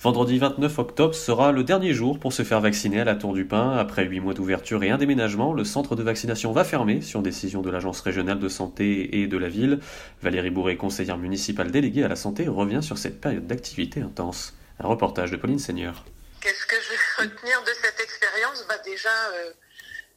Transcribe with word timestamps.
Vendredi 0.00 0.38
29 0.38 0.78
octobre 0.78 1.12
sera 1.12 1.50
le 1.50 1.64
dernier 1.64 1.92
jour 1.92 2.20
pour 2.20 2.32
se 2.32 2.44
faire 2.44 2.60
vacciner 2.60 3.00
à 3.00 3.04
la 3.04 3.16
Tour 3.16 3.34
du 3.34 3.44
Pin. 3.44 3.76
Après 3.76 4.04
8 4.04 4.20
mois 4.20 4.32
d'ouverture 4.32 4.84
et 4.84 4.90
un 4.90 4.96
déménagement, 4.96 5.52
le 5.52 5.64
centre 5.64 5.96
de 5.96 6.04
vaccination 6.04 6.52
va 6.52 6.62
fermer 6.62 7.00
sur 7.00 7.20
décision 7.20 7.62
de 7.62 7.70
l'Agence 7.70 8.00
régionale 8.00 8.38
de 8.38 8.48
santé 8.48 9.20
et 9.20 9.26
de 9.26 9.36
la 9.36 9.48
ville. 9.48 9.80
Valérie 10.22 10.50
Bourré, 10.50 10.76
conseillère 10.76 11.18
municipale 11.18 11.72
déléguée 11.72 12.04
à 12.04 12.08
la 12.08 12.14
santé, 12.14 12.46
revient 12.46 12.80
sur 12.80 12.96
cette 12.96 13.20
période 13.20 13.48
d'activité 13.48 14.00
intense. 14.00 14.54
Un 14.78 14.86
reportage 14.86 15.32
de 15.32 15.36
Pauline 15.36 15.58
Seigneur. 15.58 16.04
Qu'est-ce 16.40 16.66
que 16.66 16.76
je 16.76 16.90
vais 16.90 16.98
retenir 17.30 17.60
de 17.64 17.72
cette 17.82 17.98
expérience? 17.98 18.64
Bah 18.68 18.78
Déjà, 18.84 19.10
euh, 19.34 19.50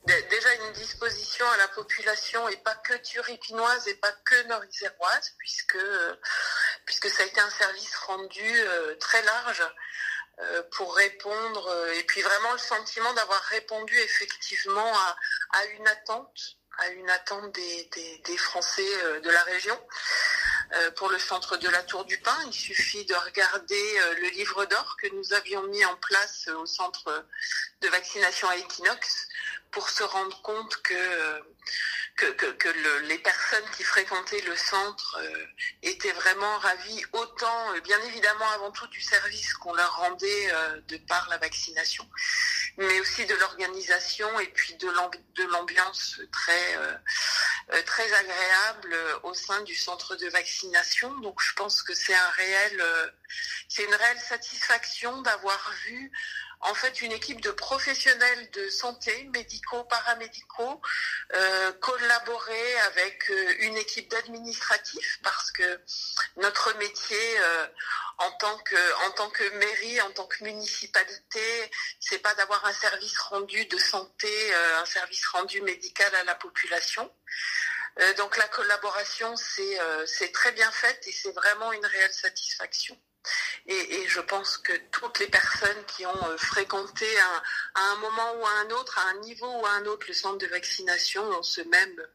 déjà 0.05 0.53
une 0.63 0.73
disposition 0.73 1.45
à 1.55 1.57
la 1.57 1.67
population 1.69 2.47
et 2.49 2.57
pas 2.57 2.75
que 2.75 2.93
turipinoise 3.01 3.87
et 3.87 3.95
pas 3.95 4.11
que 4.25 4.47
nord-iséroise, 4.47 5.33
puisque, 5.39 5.75
euh, 5.75 6.13
puisque 7.01 7.17
ça 7.17 7.23
a 7.23 7.25
été 7.25 7.41
un 7.41 7.49
service 7.49 7.95
rendu 7.95 8.41
euh, 8.45 8.95
très 8.95 9.21
large 9.23 9.63
pour 10.71 10.95
répondre, 10.95 11.91
et 11.93 12.03
puis 12.05 12.21
vraiment 12.21 12.51
le 12.53 12.57
sentiment 12.57 13.13
d'avoir 13.13 13.39
répondu 13.43 13.95
effectivement 13.99 14.91
à, 15.51 15.65
une 15.77 15.87
attente, 15.87 16.57
à 16.79 16.87
une 16.87 17.07
attente 17.11 17.51
des, 17.51 17.89
des 18.25 18.37
Français 18.37 19.19
de 19.21 19.29
la 19.29 19.43
région. 19.43 19.79
Pour 20.95 21.09
le 21.09 21.19
centre 21.19 21.57
de 21.57 21.69
la 21.69 21.83
Tour 21.83 22.05
du 22.05 22.17
Pin, 22.17 22.35
il 22.47 22.53
suffit 22.53 23.05
de 23.05 23.13
regarder 23.13 23.99
le 24.19 24.29
livre 24.29 24.65
d'or 24.65 24.97
que 24.99 25.07
nous 25.13 25.33
avions 25.33 25.61
mis 25.63 25.85
en 25.85 25.95
place 25.97 26.47
au 26.47 26.65
centre 26.65 27.23
de 27.81 27.87
vaccination 27.89 28.49
à 28.49 28.57
Equinox 28.57 29.27
pour 29.71 29.89
se 29.89 30.03
rendre 30.03 30.41
compte 30.41 30.75
que 30.83 31.41
que, 32.17 32.25
que, 32.33 32.45
que 32.45 32.69
le, 32.69 32.99
les 33.07 33.17
personnes 33.19 33.63
qui 33.75 33.83
fréquentaient 33.83 34.41
le 34.41 34.55
centre 34.55 35.19
euh, 35.21 35.45
étaient 35.81 36.11
vraiment 36.11 36.57
ravies, 36.59 37.03
autant 37.13 37.73
euh, 37.73 37.79
bien 37.81 37.99
évidemment 38.03 38.49
avant 38.51 38.71
tout 38.71 38.87
du 38.87 39.01
service 39.01 39.53
qu'on 39.55 39.73
leur 39.73 39.95
rendait 39.95 40.53
euh, 40.53 40.81
de 40.87 40.97
par 40.97 41.27
la 41.29 41.37
vaccination, 41.37 42.07
mais 42.77 42.99
aussi 42.99 43.25
de 43.25 43.33
l'organisation 43.35 44.39
et 44.39 44.47
puis 44.47 44.75
de 44.75 44.87
l'ambiance 45.51 46.21
très 46.31 46.77
très 47.85 48.11
agréable 48.13 48.95
au 49.23 49.33
sein 49.33 49.61
du 49.61 49.75
centre 49.75 50.15
de 50.15 50.27
vaccination. 50.27 51.17
Donc 51.19 51.41
je 51.41 51.53
pense 51.53 51.81
que 51.83 51.93
c'est 51.93 52.13
un 52.13 52.29
réel, 52.31 52.83
c'est 53.73 53.85
une 53.85 53.95
réelle 53.95 54.19
satisfaction 54.19 55.21
d'avoir 55.21 55.71
vu 55.85 56.11
en 56.59 56.73
fait 56.75 57.01
une 57.01 57.13
équipe 57.13 57.39
de 57.39 57.51
professionnels 57.51 58.51
de 58.51 58.69
santé, 58.69 59.29
médicaux, 59.33 59.85
paramédicaux, 59.85 60.81
euh, 61.33 61.71
collaborer 61.73 62.79
avec 62.81 63.31
euh, 63.31 63.55
une 63.59 63.77
équipe 63.77 64.11
d'administratifs 64.11 65.19
parce 65.23 65.51
que 65.53 65.81
notre 66.35 66.77
métier 66.79 67.39
euh, 67.39 67.67
en 68.17 68.31
tant 68.31 68.57
que 68.57 69.57
mairie, 69.57 70.01
en 70.01 70.11
tant 70.11 70.27
que 70.27 70.43
municipalité, 70.43 71.71
c'est 72.01 72.19
pas 72.19 72.35
d'avoir 72.35 72.65
un 72.65 72.73
service 72.73 73.17
rendu 73.19 73.65
de 73.65 73.77
santé, 73.77 74.53
un 74.53 74.85
service 74.85 75.25
rendu 75.27 75.61
médical 75.61 76.13
à 76.15 76.23
la 76.25 76.35
population. 76.35 77.09
Donc 78.17 78.37
la 78.37 78.47
collaboration 78.47 79.35
c'est 79.35 79.79
c'est 80.05 80.31
très 80.31 80.51
bien 80.51 80.71
faite 80.71 81.01
et 81.07 81.11
c'est 81.11 81.31
vraiment 81.31 81.73
une 81.73 81.85
réelle 81.85 82.13
satisfaction. 82.13 82.95
Et, 83.67 84.01
et, 84.01 84.07
je 84.07 84.19
pense 84.21 84.57
que 84.57 84.73
toutes 84.91 85.19
les 85.19 85.27
personnes 85.27 85.85
qui 85.85 86.05
ont 86.05 86.27
euh, 86.29 86.37
fréquenté 86.37 87.05
un, 87.19 87.43
à 87.75 87.91
un 87.91 87.95
moment 87.97 88.33
ou 88.39 88.45
à 88.45 88.51
un 88.61 88.69
autre, 88.71 88.97
à 88.97 89.09
un 89.09 89.19
niveau 89.19 89.47
ou 89.47 89.65
à 89.65 89.71
un 89.71 89.85
autre, 89.85 90.07
le 90.07 90.13
centre 90.13 90.39
de 90.39 90.47
vaccination 90.47 91.23
ont 91.29 91.43
ce 91.43 91.61
même, 91.61 92.07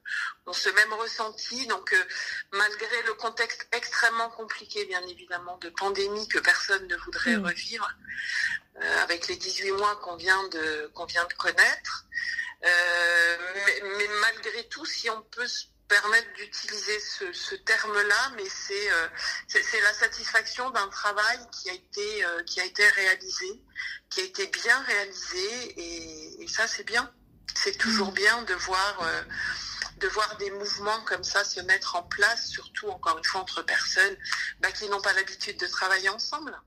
ont 0.47 0.53
ce 0.53 0.69
même 0.71 0.93
ressenti. 0.95 1.67
Donc, 1.69 1.93
euh, 1.93 2.05
malgré 2.53 3.03
le 3.03 3.15
contexte 3.15 3.69
extrêmement 3.73 4.31
compliqué, 4.31 4.85
bien 4.87 5.03
évidemment, 5.07 5.57
de 5.59 5.71
pandémie 5.71 6.27
que 6.29 6.39
personne 6.41 6.87
ne 6.89 6.97
voudrait 6.97 7.37
mmh. 7.37 7.47
revivre, 7.47 7.91
euh, 8.83 9.03
avec 9.03 9.29
les 9.29 9.37
18 9.37 9.73
mois 9.73 9.97
qu'on 9.97 10.17
vient 10.17 10.49
de, 10.49 10.91
qu'on 10.95 11.07
vient 11.07 11.25
de 11.25 11.35
connaître, 11.35 12.05
euh, 12.65 13.37
mais, 13.67 13.83
mais, 13.99 14.09
malgré 14.21 14.65
tout, 14.69 14.85
si 14.85 15.09
on 15.11 15.23
peut 15.23 15.47
permettre 15.89 16.33
d'utiliser 16.35 16.99
ce, 17.01 17.33
ce 17.33 17.55
terme-là, 17.55 18.33
mais 18.37 18.49
c'est 18.49 18.93
euh, 18.93 19.09
c'est 19.49 19.81
la 19.81 19.95
satisfaction 19.95 20.71
d'un 20.71 20.89
travail 20.89 21.39
qui 21.53 21.71
a 21.71 21.73
été 21.75 22.25
euh, 22.25 22.43
qui 22.45 22.61
a 22.61 22.65
été 22.65 22.87
réalisé, 22.89 23.63
qui 24.11 24.21
a 24.21 24.25
été 24.25 24.47
bien 24.49 24.81
réalisé, 24.83 25.81
et, 25.81 26.43
et 26.43 26.49
ça 26.49 26.67
c'est 26.67 26.85
bien. 26.85 27.13
C'est 27.55 27.79
toujours 27.79 28.13
bien 28.13 28.43
de 28.43 28.55
voir 28.55 29.03
euh, 29.03 29.23
de 29.99 30.09
voir 30.09 30.37
des 30.37 30.51
mouvements 30.51 31.01
comme 31.05 31.25
ça 31.25 31.45
se 31.45 31.61
mettre 31.61 31.97
en 31.97 32.03
place, 32.03 32.49
surtout 32.49 32.89
encore 32.89 33.17
une 33.19 33.25
fois 33.25 33.41
entre 33.41 33.63
personnes 33.63 34.17
bah, 34.61 34.73
qui 34.73 34.89
n'ont 34.89 35.01
pas 35.01 35.13
l'habitude 35.15 35.59
de 35.59 35.67
travailler 35.67 36.09
ensemble. 36.11 36.61